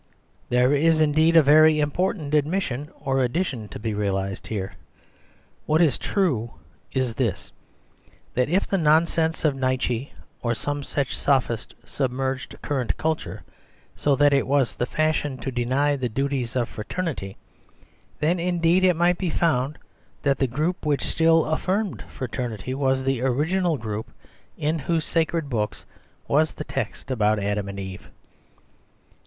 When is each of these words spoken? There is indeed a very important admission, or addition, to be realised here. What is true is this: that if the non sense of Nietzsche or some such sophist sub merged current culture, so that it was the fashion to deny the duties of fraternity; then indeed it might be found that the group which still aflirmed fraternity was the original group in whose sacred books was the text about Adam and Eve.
There 0.49 0.73
is 0.73 0.99
indeed 0.99 1.35
a 1.37 1.43
very 1.43 1.79
important 1.79 2.33
admission, 2.33 2.89
or 3.01 3.23
addition, 3.23 3.67
to 3.67 3.77
be 3.77 3.93
realised 3.93 4.47
here. 4.47 4.73
What 5.67 5.79
is 5.79 5.99
true 5.99 6.55
is 6.91 7.13
this: 7.13 7.51
that 8.33 8.49
if 8.49 8.65
the 8.65 8.79
non 8.79 9.05
sense 9.05 9.45
of 9.45 9.55
Nietzsche 9.55 10.11
or 10.41 10.55
some 10.55 10.81
such 10.81 11.15
sophist 11.15 11.75
sub 11.85 12.09
merged 12.09 12.59
current 12.63 12.97
culture, 12.97 13.43
so 13.95 14.15
that 14.15 14.33
it 14.33 14.47
was 14.47 14.73
the 14.73 14.87
fashion 14.87 15.37
to 15.37 15.51
deny 15.51 15.95
the 15.95 16.09
duties 16.09 16.55
of 16.55 16.67
fraternity; 16.67 17.37
then 18.19 18.39
indeed 18.39 18.83
it 18.83 18.95
might 18.95 19.19
be 19.19 19.29
found 19.29 19.77
that 20.23 20.39
the 20.39 20.47
group 20.47 20.83
which 20.83 21.03
still 21.05 21.45
aflirmed 21.45 22.03
fraternity 22.09 22.73
was 22.73 23.03
the 23.03 23.21
original 23.21 23.77
group 23.77 24.09
in 24.57 24.79
whose 24.79 25.05
sacred 25.05 25.47
books 25.47 25.85
was 26.27 26.53
the 26.53 26.63
text 26.63 27.11
about 27.11 27.37
Adam 27.37 27.69
and 27.69 27.79
Eve. 27.79 28.09